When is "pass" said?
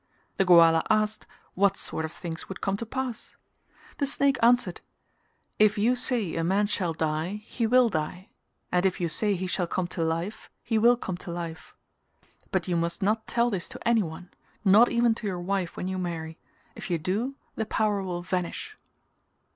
2.87-3.35